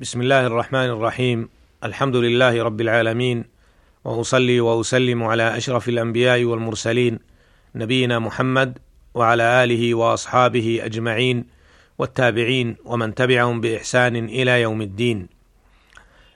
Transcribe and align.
بسم 0.00 0.20
الله 0.20 0.46
الرحمن 0.46 0.90
الرحيم 0.90 1.48
الحمد 1.84 2.16
لله 2.16 2.62
رب 2.62 2.80
العالمين 2.80 3.44
واصلي 4.04 4.60
واسلم 4.60 5.24
على 5.24 5.56
اشرف 5.56 5.88
الانبياء 5.88 6.44
والمرسلين 6.44 7.18
نبينا 7.74 8.18
محمد 8.18 8.78
وعلى 9.14 9.64
اله 9.64 9.94
واصحابه 9.94 10.80
اجمعين 10.82 11.46
والتابعين 11.98 12.76
ومن 12.84 13.14
تبعهم 13.14 13.60
باحسان 13.60 14.16
إلى 14.16 14.62
يوم 14.62 14.82
الدين. 14.82 15.28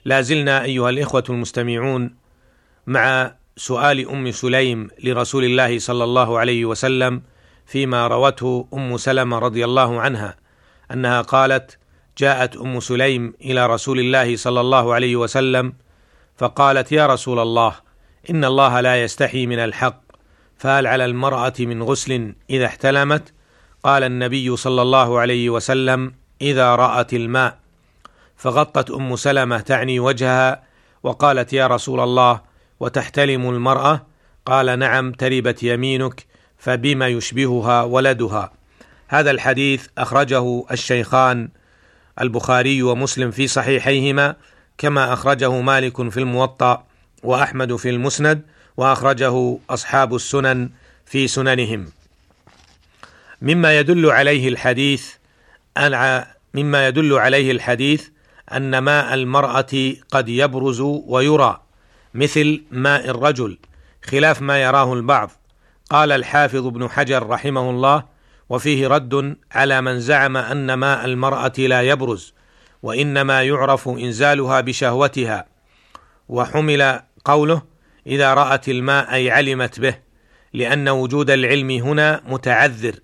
لا 0.04 0.20
زلنا 0.20 0.64
ايها 0.64 0.90
الاخوه 0.90 1.24
المستمعون 1.30 2.14
مع 2.86 3.34
سؤال 3.56 4.08
ام 4.08 4.30
سليم 4.30 4.88
لرسول 5.04 5.44
الله 5.44 5.78
صلى 5.78 6.04
الله 6.04 6.38
عليه 6.38 6.64
وسلم 6.64 7.22
فيما 7.66 8.06
روته 8.06 8.68
ام 8.74 8.96
سلمه 8.96 9.38
رضي 9.38 9.64
الله 9.64 10.00
عنها 10.00 10.36
انها 10.90 11.20
قالت: 11.20 11.78
جاءت 12.18 12.56
أم 12.56 12.80
سليم 12.80 13.34
إلى 13.40 13.66
رسول 13.66 14.00
الله 14.00 14.36
صلى 14.36 14.60
الله 14.60 14.94
عليه 14.94 15.16
وسلم 15.16 15.72
فقالت 16.36 16.92
يا 16.92 17.06
رسول 17.06 17.38
الله 17.38 17.74
إن 18.30 18.44
الله 18.44 18.80
لا 18.80 19.02
يستحي 19.02 19.46
من 19.46 19.58
الحق 19.58 20.02
فهل 20.58 20.86
على 20.86 21.04
المرأة 21.04 21.52
من 21.60 21.82
غسل 21.82 22.34
إذا 22.50 22.66
احتلمت؟ 22.66 23.32
قال 23.84 24.04
النبي 24.04 24.56
صلى 24.56 24.82
الله 24.82 25.20
عليه 25.20 25.50
وسلم 25.50 26.12
إذا 26.40 26.74
رأت 26.74 27.14
الماء. 27.14 27.58
فغطت 28.36 28.90
أم 28.90 29.16
سلمة 29.16 29.60
تعني 29.60 30.00
وجهها 30.00 30.62
وقالت 31.02 31.52
يا 31.52 31.66
رسول 31.66 32.00
الله 32.00 32.40
وتحتلم 32.80 33.50
المرأة؟ 33.50 34.06
قال 34.46 34.78
نعم 34.78 35.12
تربت 35.12 35.62
يمينك 35.62 36.26
فبما 36.58 37.08
يشبهها 37.08 37.82
ولدها. 37.82 38.52
هذا 39.08 39.30
الحديث 39.30 39.86
أخرجه 39.98 40.64
الشيخان 40.70 41.48
البخاري 42.20 42.82
ومسلم 42.82 43.30
في 43.30 43.46
صحيحيهما 43.46 44.36
كما 44.78 45.12
أخرجه 45.12 45.60
مالك 45.60 46.10
في 46.10 46.20
الموطأ 46.20 46.84
وأحمد 47.22 47.76
في 47.76 47.90
المسند 47.90 48.42
وأخرجه 48.76 49.58
أصحاب 49.70 50.14
السنن 50.14 50.70
في 51.06 51.28
سننهم. 51.28 51.92
مما 53.42 53.78
يدل 53.78 54.10
عليه 54.10 54.48
الحديث 54.48 55.12
مما 56.54 56.86
يدل 56.88 57.14
عليه 57.14 57.52
الحديث 57.52 58.08
أن 58.52 58.78
ماء 58.78 59.14
المرأة 59.14 59.94
قد 60.10 60.28
يبرز 60.28 60.80
ويرى 60.80 61.60
مثل 62.14 62.62
ماء 62.70 63.10
الرجل 63.10 63.58
خلاف 64.04 64.42
ما 64.42 64.62
يراه 64.62 64.92
البعض 64.92 65.30
قال 65.90 66.12
الحافظ 66.12 66.66
ابن 66.66 66.88
حجر 66.88 67.26
رحمه 67.26 67.70
الله 67.70 68.04
وفيه 68.52 68.88
رد 68.88 69.36
على 69.52 69.80
من 69.80 70.00
زعم 70.00 70.36
أن 70.36 70.74
ماء 70.74 71.04
المرأة 71.04 71.52
لا 71.58 71.82
يبرز 71.82 72.34
وإنما 72.82 73.42
يعرف 73.42 73.88
إنزالها 73.88 74.60
بشهوتها. 74.60 75.44
وحمل 76.28 77.00
قوله 77.24 77.62
إذا 78.06 78.34
رأت 78.34 78.68
الماء 78.68 79.14
أي 79.14 79.30
علمت 79.30 79.80
به 79.80 79.94
لأن 80.52 80.88
وجود 80.88 81.30
العلم 81.30 81.70
هنا 81.70 82.22
متعذر 82.26 82.94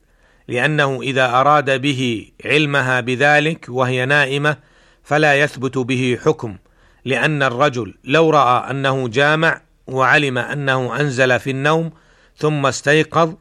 لأنه 0.49 1.03
إذا 1.03 1.27
أراد 1.27 1.81
به 1.81 2.31
علمها 2.45 3.01
بذلك 3.01 3.67
وهي 3.69 4.05
نائمة 4.05 4.57
فلا 5.03 5.35
يثبت 5.35 5.79
به 5.79 6.19
حكم 6.25 6.57
لأن 7.05 7.43
الرجل 7.43 7.95
لو 8.05 8.31
رأى 8.31 8.71
أنه 8.71 9.09
جامع 9.09 9.61
وعلم 9.87 10.39
أنه 10.39 11.01
أنزل 11.01 11.41
في 11.41 11.51
النوم 11.51 11.91
ثم 12.37 12.67
استيقظ 12.67 13.35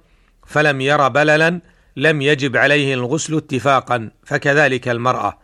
فلم 0.45 0.81
ير 0.81 1.07
بللا 1.07 1.59
لم 1.97 2.21
يجب 2.21 2.57
عليه 2.57 2.93
الغسل 2.93 3.37
اتفاقا 3.37 4.09
فكذلك 4.25 4.87
المرأة. 4.87 5.37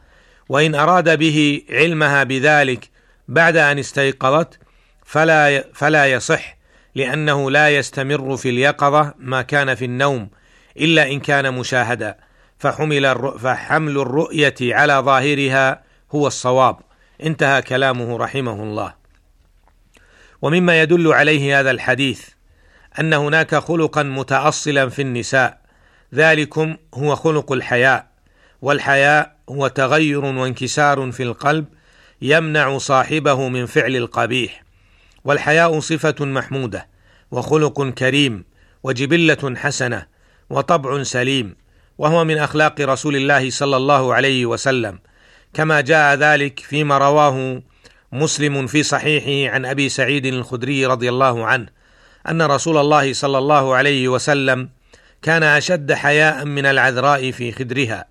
وإن 0.49 0.75
أراد 0.75 1.19
به 1.19 1.61
علمها 1.69 2.23
بذلك 2.23 2.89
بعد 3.27 3.57
أن 3.57 3.79
استيقظت 3.79 4.59
فلا 5.05 5.63
فلا 5.73 6.05
يصح 6.05 6.57
لأنه 6.95 7.51
لا 7.51 7.69
يستمر 7.69 8.37
في 8.37 8.49
اليقظة 8.49 9.13
ما 9.17 9.41
كان 9.41 9.75
في 9.75 9.85
النوم 9.85 10.29
إلا 10.77 11.11
إن 11.11 11.19
كان 11.19 11.53
مشاهدا. 11.53 12.17
فحمل 12.59 13.15
فحمل 13.39 13.97
الرؤية 13.97 14.55
على 14.61 14.93
ظاهرها 14.93 15.83
هو 16.11 16.27
الصواب. 16.27 16.77
انتهى 17.23 17.61
كلامه 17.61 18.17
رحمه 18.17 18.63
الله. 18.63 18.93
ومما 20.41 20.81
يدل 20.81 21.13
عليه 21.13 21.59
هذا 21.59 21.71
الحديث 21.71 22.29
أن 22.99 23.13
هناك 23.13 23.55
خلقا 23.55 24.03
متاصلا 24.03 24.89
في 24.89 25.01
النساء. 25.01 25.62
ذلكم 26.13 26.77
هو 26.93 27.15
خلق 27.15 27.51
الحياء 27.51 28.07
والحياء 28.61 29.35
هو 29.49 29.67
تغير 29.67 30.25
وانكسار 30.25 31.11
في 31.11 31.23
القلب 31.23 31.65
يمنع 32.21 32.77
صاحبه 32.77 33.47
من 33.49 33.65
فعل 33.65 33.95
القبيح. 33.95 34.63
والحياء 35.23 35.79
صفة 35.79 36.25
محمودة 36.25 36.87
وخلق 37.31 37.89
كريم 37.89 38.45
وجبلة 38.83 39.55
حسنة 39.55 40.05
وطبع 40.49 41.03
سليم 41.03 41.55
وهو 41.97 42.23
من 42.23 42.37
أخلاق 42.37 42.81
رسول 42.81 43.15
الله 43.15 43.49
صلى 43.49 43.77
الله 43.77 44.13
عليه 44.13 44.45
وسلم. 44.45 44.99
كما 45.53 45.81
جاء 45.81 46.15
ذلك 46.15 46.59
فيما 46.59 46.97
رواه 46.97 47.61
مسلم 48.11 48.67
في 48.67 48.83
صحيحه 48.83 49.53
عن 49.53 49.65
أبي 49.65 49.89
سعيد 49.89 50.25
الخدري 50.25 50.85
رضي 50.85 51.09
الله 51.09 51.45
عنه 51.45 51.67
أن 52.29 52.41
رسول 52.41 52.77
الله 52.77 53.13
صلى 53.13 53.37
الله 53.37 53.75
عليه 53.75 54.07
وسلم 54.07 54.69
كان 55.23 55.43
أشد 55.43 55.93
حياء 55.93 56.45
من 56.45 56.65
العذراء 56.65 57.31
في 57.31 57.51
خدرها 57.51 58.05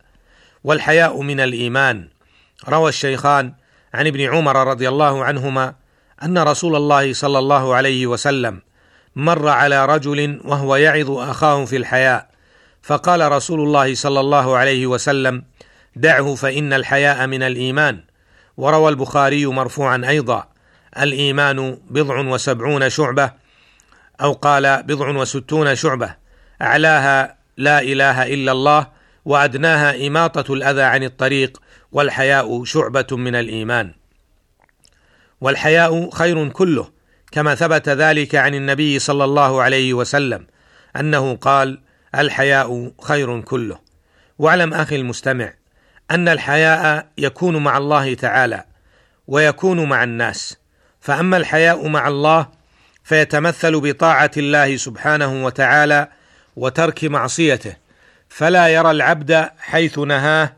والحياء 0.65 1.21
من 1.21 1.41
الإيمان. 1.41 2.09
روى 2.69 2.89
الشيخان 2.89 3.53
عن 3.95 4.06
ابن 4.06 4.21
عمر 4.21 4.67
رضي 4.67 4.89
الله 4.89 5.25
عنهما 5.25 5.75
أن 6.23 6.39
رسول 6.39 6.77
الله 6.77 7.12
صلى 7.12 7.39
الله 7.39 7.75
عليه 7.75 8.06
وسلم 8.06 8.61
مر 9.17 9.49
على 9.49 9.87
رجل 9.87 10.41
وهو 10.45 10.77
يعظ 10.77 11.11
أخاه 11.11 11.65
في 11.65 11.77
الحياء 11.77 12.28
فقال 12.83 13.33
رسول 13.33 13.61
الله 13.61 13.94
صلى 13.94 14.21
الله 14.21 14.56
عليه 14.56 14.87
وسلم 14.87 15.43
دعه 15.97 16.34
فإن 16.34 16.73
الحياء 16.73 17.27
من 17.27 17.43
الإيمان 17.43 18.00
وروى 18.56 18.91
البخاري 18.91 19.47
مرفوعا 19.47 20.03
أيضا 20.09 20.49
الإيمان 20.99 21.79
بضع 21.91 22.21
وسبعون 22.21 22.91
شعبة 22.91 23.33
أو 24.21 24.33
قال 24.33 24.83
بضع 24.83 25.09
وستون 25.09 25.75
شعبة 25.75 26.22
أعلاها 26.62 27.37
لا 27.56 27.81
إله 27.81 28.34
إلا 28.34 28.53
الله 28.53 28.87
وأدناها 29.25 30.06
إماطة 30.06 30.55
الأذى 30.55 30.83
عن 30.83 31.03
الطريق 31.03 31.62
والحياء 31.93 32.65
شعبة 32.65 33.06
من 33.11 33.34
الإيمان. 33.34 33.95
والحياء 35.41 36.11
خير 36.11 36.49
كله 36.49 36.91
كما 37.33 37.55
ثبت 37.55 37.89
ذلك 37.89 38.34
عن 38.34 38.55
النبي 38.55 38.99
صلى 38.99 39.25
الله 39.25 39.62
عليه 39.62 39.95
وسلم 39.95 40.47
أنه 40.97 41.37
قال 41.37 41.81
الحياء 42.15 42.93
خير 43.03 43.41
كله 43.41 43.79
واعلم 44.39 44.75
أخي 44.75 44.97
المستمع 44.97 45.53
أن 46.11 46.29
الحياء 46.29 47.06
يكون 47.19 47.56
مع 47.56 47.79
الله 47.79 48.15
تعالى 48.15 48.65
ويكون 49.27 49.89
مع 49.89 50.05
الناس. 50.05 50.56
فأما 51.00 51.37
الحياء 51.37 51.89
مع 51.89 52.09
الله 52.09 52.49
فيتمثل 53.05 53.81
بطاعة 53.81 54.31
الله 54.37 54.77
سبحانه 54.77 55.44
وتعالى 55.44 56.09
وترك 56.57 57.05
معصيته 57.05 57.77
فلا 58.29 58.69
يرى 58.69 58.91
العبد 58.91 59.51
حيث 59.59 59.99
نهاه 59.99 60.53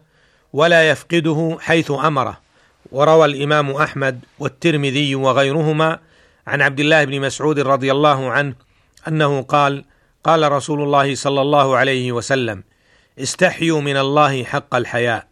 ولا 0.53 0.91
يفقده 0.91 1.59
حيث 1.61 1.91
أمره. 1.91 2.41
وروى 2.93 3.25
الإمام 3.25 3.71
أحمد 3.71 4.21
والترمذي 4.39 5.15
وغيرهما 5.15 5.99
عن 6.47 6.63
عبد 6.63 6.81
الله 6.81 7.05
بن 7.05 7.21
مسعود 7.21 7.59
رضي 7.59 7.93
الله 7.93 8.31
عنه 8.31 8.55
أنه 9.09 9.43
قال 9.43 9.85
قال 10.25 10.53
رسول 10.53 10.83
الله 10.83 11.15
صلى 11.15 11.41
الله 11.41 11.77
عليه 11.77 12.13
وسلم 12.13 12.65
استحيوا 13.19 13.81
من 13.81 13.97
الله 13.97 14.45
حق 14.45 14.75
الحياء. 14.75 15.27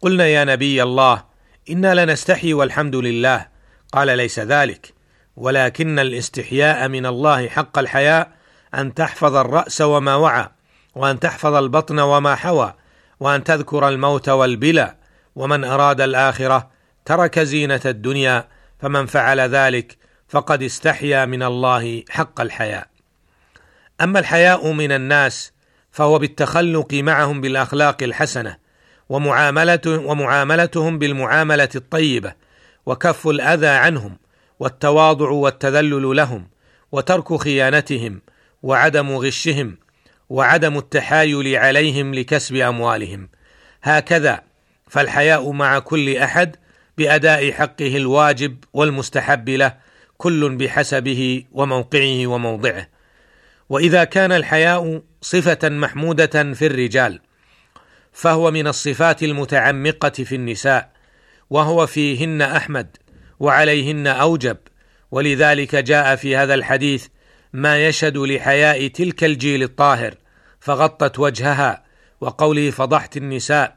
قلنا 0.00 0.26
يا 0.26 0.44
نبي 0.44 0.82
الله 0.82 1.24
إنا 1.70 2.04
لنستحي 2.04 2.54
والحمد 2.54 2.96
لله. 2.96 3.46
قال 3.92 4.16
ليس 4.16 4.38
ذلك 4.38 4.94
ولكن 5.36 5.98
الاستحياء 5.98 6.88
من 6.88 7.06
الله 7.06 7.48
حق 7.48 7.78
الحياء 7.78 8.30
أن 8.74 8.94
تحفظ 8.94 9.36
الرأس 9.36 9.80
وما 9.80 10.14
وعى 10.14 10.48
وأن 10.94 11.20
تحفظ 11.20 11.54
البطن 11.54 11.98
وما 11.98 12.34
حوى 12.34 12.74
وأن 13.20 13.44
تذكر 13.44 13.88
الموت 13.88 14.28
والبلى 14.28 14.94
ومن 15.36 15.64
أراد 15.64 16.00
الآخرة 16.00 16.70
ترك 17.04 17.38
زينة 17.38 17.80
الدنيا 17.86 18.48
فمن 18.80 19.06
فعل 19.06 19.40
ذلك 19.40 19.96
فقد 20.28 20.62
استحيا 20.62 21.24
من 21.24 21.42
الله 21.42 22.04
حق 22.10 22.40
الحياء. 22.40 22.86
أما 24.00 24.18
الحياء 24.18 24.72
من 24.72 24.92
الناس 24.92 25.52
فهو 25.92 26.18
بالتخلق 26.18 26.94
معهم 26.94 27.40
بالأخلاق 27.40 28.02
الحسنة 28.02 28.56
ومعاملته 29.08 29.98
ومعاملتهم 29.98 30.98
بالمعاملة 30.98 31.68
الطيبة 31.74 32.32
وكف 32.86 33.28
الأذى 33.28 33.66
عنهم 33.66 34.18
والتواضع 34.60 35.28
والتذلل 35.30 36.16
لهم 36.16 36.48
وترك 36.92 37.36
خيانتهم 37.36 38.20
وعدم 38.64 39.10
غشهم 39.16 39.76
وعدم 40.28 40.78
التحايل 40.78 41.56
عليهم 41.56 42.14
لكسب 42.14 42.56
أموالهم. 42.56 43.28
هكذا 43.82 44.42
فالحياء 44.88 45.50
مع 45.50 45.78
كل 45.78 46.16
أحد 46.16 46.56
بأداء 46.98 47.52
حقه 47.52 47.96
الواجب 47.96 48.64
والمستحب 48.72 49.48
له 49.48 49.76
كل 50.16 50.56
بحسبه 50.56 51.44
وموقعه 51.52 52.26
وموضعه. 52.26 52.88
وإذا 53.68 54.04
كان 54.04 54.32
الحياء 54.32 55.02
صفة 55.22 55.68
محمودة 55.68 56.52
في 56.52 56.66
الرجال 56.66 57.20
فهو 58.12 58.50
من 58.50 58.66
الصفات 58.66 59.22
المتعمقة 59.22 60.10
في 60.10 60.34
النساء 60.34 60.90
وهو 61.50 61.86
فيهن 61.86 62.42
أحمد 62.42 62.96
وعليهن 63.40 64.06
أوجب. 64.06 64.56
ولذلك 65.10 65.76
جاء 65.76 66.16
في 66.16 66.36
هذا 66.36 66.54
الحديث 66.54 67.06
ما 67.54 67.86
يشهد 67.86 68.16
لحياء 68.16 68.88
تلك 68.88 69.24
الجيل 69.24 69.62
الطاهر 69.62 70.14
فغطت 70.60 71.18
وجهها 71.18 71.84
وقوله 72.20 72.70
فضحت 72.70 73.16
النساء. 73.16 73.76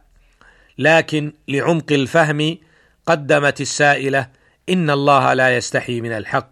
لكن 0.77 1.33
لعمق 1.47 1.91
الفهم 1.91 2.57
قدمت 3.05 3.61
السائلة 3.61 4.27
إن 4.69 4.89
الله 4.89 5.33
لا 5.33 5.57
يستحي 5.57 6.01
من 6.01 6.11
الحق. 6.11 6.49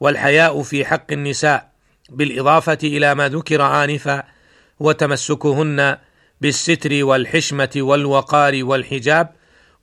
والحياء 0.00 0.62
في 0.62 0.84
حق 0.84 1.12
النساء 1.12 1.70
بالإضافة 2.10 2.78
إلى 2.82 3.14
ما 3.14 3.28
ذكر 3.28 3.84
آنفا 3.84 4.22
وتمسكهن 4.80 5.98
بالستر 6.40 7.04
والحشمة 7.04 7.70
والوقار 7.76 8.64
والحجاب 8.64 9.32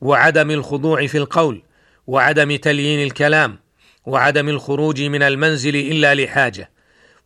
وعدم 0.02 0.52
الخضوع 0.52 1.08
في 1.08 1.18
القول 1.18 1.62
وعدم 2.08 2.56
تليين 2.56 3.08
الكلام. 3.08 3.60
وعدم 4.06 4.50
الخروج 4.50 5.02
من 5.02 5.24
المنزل 5.24 5.76
إلا 5.76 6.16
لحاجة 6.16 6.70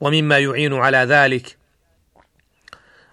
ومما 0.01 0.39
يعين 0.39 0.73
على 0.73 0.97
ذلك 0.97 1.57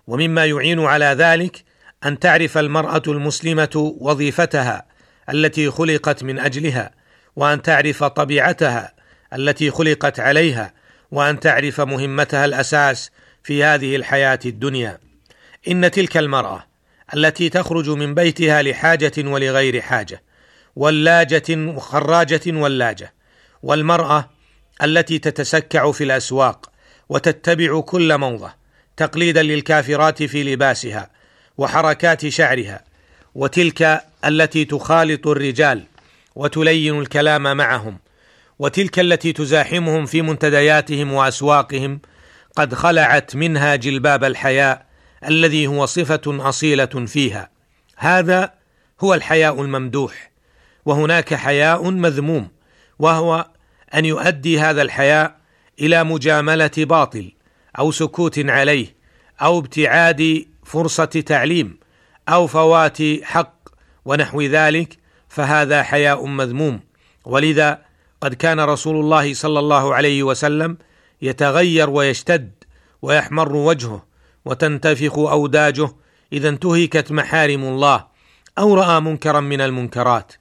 ومما 0.06 0.46
يعين 0.46 0.80
على 0.80 1.04
ذلك 1.04 1.64
أن 2.06 2.18
تعرف 2.18 2.58
المرأة 2.58 3.02
المسلمة 3.08 3.94
وظيفتها 4.00 4.86
التي 5.30 5.70
خلقت 5.70 6.22
من 6.22 6.38
أجلها 6.38 6.90
وأن 7.36 7.62
تعرف 7.62 8.04
طبيعتها 8.04 8.94
التي 9.32 9.70
خلقت 9.70 10.20
عليها 10.20 10.74
وأن 11.10 11.40
تعرف 11.40 11.80
مهمتها 11.80 12.44
الأساس 12.44 13.10
في 13.42 13.64
هذه 13.64 13.96
الحياة 13.96 14.38
الدنيا. 14.46 14.98
إن 15.68 15.90
تلك 15.90 16.16
المرأة 16.16 16.66
التي 17.14 17.48
تخرج 17.48 17.90
من 17.90 18.14
بيتها 18.14 18.62
لحاجة 18.62 19.12
ولغير 19.18 19.80
حاجة 19.80 20.22
ولاجة 20.76 21.56
وخراجة 21.56 22.40
ولاجة 22.46 23.12
والمرأة 23.62 24.30
التي 24.82 25.18
تتسكع 25.18 25.92
في 25.92 26.04
الأسواق 26.04 26.70
وتتبع 27.08 27.80
كل 27.80 28.18
موضة 28.18 28.54
تقليدا 28.96 29.42
للكافرات 29.42 30.22
في 30.22 30.42
لباسها 30.42 31.10
وحركات 31.58 32.28
شعرها 32.28 32.84
وتلك 33.34 34.04
التي 34.24 34.64
تخالط 34.64 35.26
الرجال 35.26 35.84
وتلين 36.36 37.00
الكلام 37.00 37.56
معهم 37.56 37.98
وتلك 38.58 38.98
التي 38.98 39.32
تزاحمهم 39.32 40.06
في 40.06 40.22
منتدياتهم 40.22 41.12
وأسواقهم 41.12 42.00
قد 42.56 42.74
خلعت 42.74 43.36
منها 43.36 43.76
جلباب 43.76 44.24
الحياء 44.24 44.86
الذي 45.28 45.66
هو 45.66 45.86
صفة 45.86 46.20
أصيلة 46.26 46.86
فيها. 46.86 47.50
هذا 47.96 48.52
هو 49.00 49.14
الحياء 49.14 49.62
الممدوح 49.62 50.30
وهناك 50.84 51.34
حياء 51.34 51.90
مذموم. 51.90 52.48
وهو 53.00 53.46
أن 53.94 54.04
يؤدي 54.04 54.60
هذا 54.60 54.82
الحياء 54.82 55.36
إلى 55.80 56.04
مجاملة 56.04 56.70
باطل 56.76 57.32
أو 57.78 57.90
سكوت 57.90 58.38
عليه 58.38 58.96
أو 59.42 59.58
ابتعاد 59.58 60.46
فرصة 60.64 61.04
تعليم 61.04 61.78
أو 62.28 62.46
فوات 62.46 62.98
حق 63.22 63.54
ونحو 64.04 64.42
ذلك 64.42 64.98
فهذا 65.28 65.82
حياء 65.82 66.26
مذموم. 66.26 66.80
ولذا 67.24 67.82
قد 68.20 68.34
كان 68.34 68.60
رسول 68.60 68.96
الله 68.96 69.34
صلى 69.34 69.58
الله 69.58 69.94
عليه 69.94 70.22
وسلم 70.22 70.78
يتغير 71.22 71.90
ويشتد 71.90 72.50
ويحمر 73.02 73.56
وجهه 73.56 74.06
وتنتفخ 74.44 75.18
أوداجه 75.18 75.88
إذا 76.32 76.48
انتهكت 76.48 77.12
محارم 77.12 77.64
الله 77.64 78.06
أو 78.58 78.74
رأى 78.74 79.00
منكرا 79.00 79.40
من 79.40 79.60
المنكرات. 79.60 80.32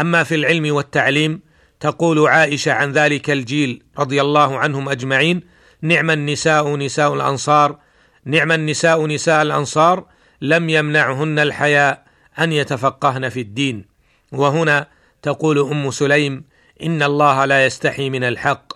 أما 0.00 0.24
في 0.24 0.34
العلم 0.34 0.74
والتعليم 0.74 1.49
تقول 1.80 2.28
عائشة 2.28 2.72
عن 2.72 2.92
ذلك 2.92 3.30
الجيل 3.30 3.82
رضي 3.98 4.20
الله 4.20 4.58
عنهم 4.58 4.88
أجمعين 4.88 5.40
نعم 5.82 6.10
النساء 6.10 6.76
نساء 6.76 7.14
الأنصار 7.14 7.78
نعم 8.24 8.52
النساء 8.52 9.06
نساء 9.06 9.42
الأنصار 9.42 10.06
لم 10.40 10.70
يمنعهن 10.70 11.38
الحياء 11.38 12.04
أن 12.38 12.52
يتفقهن 12.52 13.28
في 13.28 13.40
الدين. 13.40 13.84
وهنا 14.32 14.86
تقول 15.22 15.58
أم 15.58 15.90
سليم 15.90 16.44
إن 16.82 17.02
الله 17.02 17.44
لا 17.44 17.66
يستحي 17.66 18.10
من 18.10 18.24
الحق. 18.24 18.72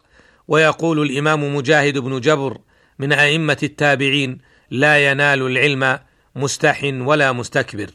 ويقول 0.48 1.02
الإمام 1.02 1.56
مجاهد 1.56 1.98
بن 1.98 2.20
جبر 2.20 2.58
من 2.98 3.12
أئمة 3.12 3.58
التابعين 3.62 4.38
لا 4.70 5.10
ينال 5.10 5.42
العلم 5.42 5.98
مستح 6.36 6.80
ولا 6.84 7.32
مستكبر. 7.32 7.90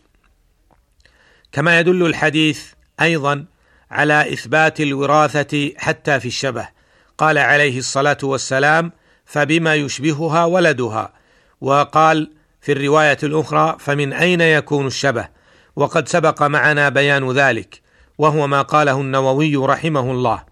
كما 1.52 1.80
يدل 1.80 2.06
الحديث 2.06 2.66
أيضا 3.02 3.46
على 3.92 4.34
إثبات 4.34 4.82
الوراثة 4.82 5.72
حتى 5.78 6.20
في 6.20 6.28
الشبه. 6.28 6.68
قال 7.18 7.38
عليه 7.38 7.78
الصلاة 7.78 8.18
والسلام 8.24 8.92
فبما 9.26 9.76
يشبهها 9.76 10.46
ولدها؟ 10.46 11.14
وقال 11.62 12.32
في 12.62 12.72
الرواية 12.72 13.18
الأخرى 13.24 13.78
فمن 13.80 14.14
أين 14.14 14.42
يكون 14.42 14.88
الشبه؟ 14.88 15.28
وقد 15.76 16.08
سبق 16.08 16.44
معنا 16.44 16.90
بيان 16.90 17.32
ذلك 17.32 17.82
وهو 18.18 18.48
ما 18.48 18.62
قاله 18.62 19.02
النووي 19.02 19.56
رحمه 19.56 20.12
الله 20.12 20.44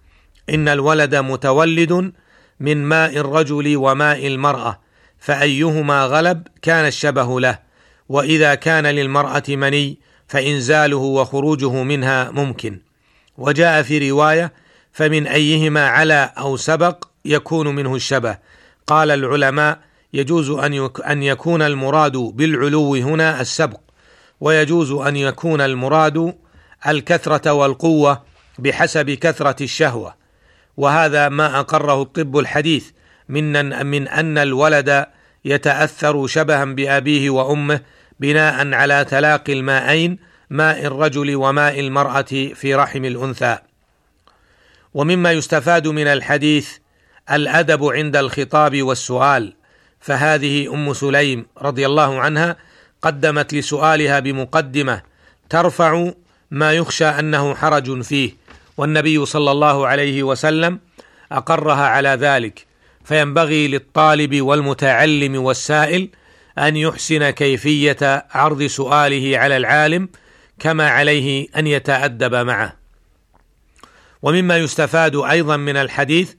إن 0.50 0.68
الولد 0.68 1.16
متولد 1.16 2.14
من 2.60 2.86
ماء 2.86 3.18
الرجل 3.18 3.78
وماء 3.78 4.28
المرأة 4.28 4.80
فأيهما 5.20 6.06
غلب 6.06 6.48
كان 6.62 6.88
الشبه 6.88 7.40
له؟ 7.40 7.60
وإذا 8.10 8.56
كان 8.56 8.88
للمرأة 8.88 9.44
مني 9.50 10.00
فإنزاله 10.28 10.98
وخروجه 10.98 11.84
منها 11.84 12.32
ممكن. 12.32 12.87
وجاء 13.38 13.82
في 13.84 14.12
رواية 14.12 14.54
فمن 14.92 15.28
أيهما 15.28 15.88
علا 15.88 16.24
أو 16.24 16.58
سبق 16.58 17.04
يكون 17.26 17.76
منه 17.76 17.96
الشبه. 17.96 18.38
قال 18.88 19.12
العلماء 19.12 19.80
يجوز 20.14 20.50
أن 20.50 20.90
أن 21.10 21.24
يكون 21.24 21.62
المراد 21.62 22.18
بالعلو 22.18 22.96
هنا 22.96 23.42
السبق 23.42 23.80
ويجوز 24.42 24.92
أن 24.92 25.16
يكون 25.16 25.62
المراد 25.62 26.34
الكثرة 26.88 27.52
والقوة 27.52 28.24
بحسب 28.60 29.10
كثرة 29.10 29.64
الشهوة. 29.64 30.16
وهذا 30.78 31.30
ما 31.30 31.60
أقره 31.60 32.02
الطب 32.02 32.38
الحديث 32.38 32.90
من 33.30 33.86
من 33.86 34.08
أن 34.08 34.38
الولد 34.38 35.06
يتأثر 35.46 36.28
شبها 36.28 36.66
بأبيه 36.66 37.30
وأمه 37.30 37.82
بناء 38.20 38.74
على 38.74 39.06
تلاقي 39.06 39.54
الماءين 39.54 40.20
ماء 40.50 40.86
الرجل 40.86 41.36
وماء 41.36 41.80
المرأة 41.80 42.54
في 42.54 42.76
رحم 42.76 43.06
الأنثى. 43.06 43.58
ومما 44.94 45.32
يستفاد 45.32 45.88
من 45.88 46.08
الحديث 46.08 46.70
الأدب 47.32 47.86
عند 47.86 48.16
الخطاب 48.16 48.82
والسؤال 48.84 49.54
فهذه 50.00 50.74
أم 50.74 50.94
سليم 50.94 51.46
رضي 51.62 51.86
الله 51.86 52.20
عنها 52.20 52.56
قدمت 53.02 53.54
لسؤالها 53.54 54.20
بمقدمة 54.20 55.02
ترفع 55.50 56.12
ما 56.52 56.74
يخشى 56.74 57.06
أنه 57.06 57.56
حرج 57.56 58.02
فيه. 58.02 58.32
والنبي 58.78 59.26
صلى 59.26 59.52
الله 59.52 59.88
عليه 59.88 60.24
وسلم 60.24 60.80
أقرها 61.32 61.86
على 61.88 62.10
ذلك. 62.10 62.66
فينبغي 63.06 63.68
للطالب 63.68 64.42
والمتعلم 64.42 65.36
والسائل 65.36 66.10
أن 66.58 66.78
يحسن 66.78 67.30
كيفية 67.30 68.26
عرض 68.32 68.64
سؤاله 68.64 69.38
على 69.38 69.58
العالم 69.58 70.10
كما 70.60 70.90
عليه 70.90 71.48
أن 71.58 71.68
يتأدب 71.68 72.36
معه. 72.36 72.74
ومما 74.22 74.58
يستفاد 74.58 75.16
أيضا 75.16 75.58
من 75.58 75.78
الحديث 75.78 76.34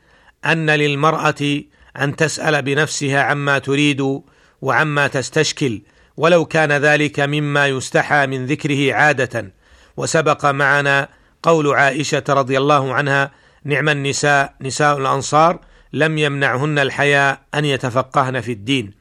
أن 0.46 0.70
للمرأة 0.70 1.62
أن 1.96 2.16
تسأل 2.16 2.62
بنفسها 2.62 3.22
عما 3.22 3.58
تريد 3.58 4.20
وعما 4.62 5.06
تستشكل 5.06 5.82
ولو 6.16 6.44
كان 6.44 6.72
ذلك 6.72 7.20
مما 7.20 7.66
يستحى 7.66 8.26
من 8.26 8.46
ذكره 8.46 8.94
عادة. 8.94 9.52
وسبق 9.96 10.46
معنا 10.46 11.08
قول 11.42 11.74
عائشة 11.74 12.24
رضي 12.28 12.58
الله 12.58 12.94
عنها 12.94 13.30
نعم 13.64 13.88
النساء 13.88 14.54
نساء 14.60 14.98
الأنصار 14.98 15.60
لم 15.92 16.18
يمنعهن 16.18 16.78
الحياء 16.78 17.40
أن 17.54 17.64
يتفقهن 17.64 18.40
في 18.40 18.52
الدين 18.52 18.92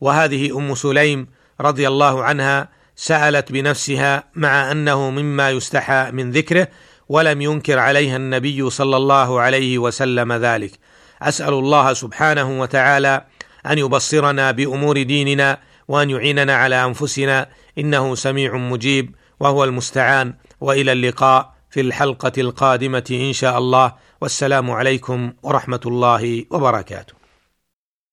وهذه 0.00 0.58
أم 0.58 0.74
سليم 0.74 1.26
رضي 1.60 1.88
الله 1.88 2.24
عنها 2.24 2.68
سألت 2.96 3.52
بنفسها 3.52 4.24
مع 4.34 4.72
أنه 4.72 5.10
مما 5.10 5.50
يستحى 5.50 6.10
من 6.12 6.30
ذكره 6.30 6.68
ولم 7.08 7.42
ينكر 7.42 7.78
عليها 7.78 8.16
النبي 8.16 8.70
صلى 8.70 8.96
الله 8.96 9.40
عليه 9.40 9.78
وسلم 9.78 10.32
ذلك. 10.32 10.72
أسأل 11.22 11.54
الله 11.54 11.92
سبحانه 11.92 12.60
وتعالى 12.60 13.24
أن 13.66 13.78
يبصرنا 13.78 14.50
بأمور 14.50 15.02
ديننا 15.02 15.58
وأن 15.88 16.10
يعيننا 16.10 16.56
على 16.56 16.84
أنفسنا 16.84 17.48
إنه 17.78 18.14
سميع 18.14 18.56
مجيب 18.56 19.14
وهو 19.40 19.64
المستعان. 19.64 20.34
وإلى 20.60 20.92
اللقاء 20.92 21.54
في 21.70 21.80
الحلقة 21.80 22.32
القادمة 22.38 23.04
إن 23.10 23.32
شاء 23.32 23.58
الله. 23.58 23.92
والسلام 24.20 24.70
عليكم 24.70 25.32
ورحمة 25.42 25.80
الله 25.86 26.44
وبركاته. 26.50 27.23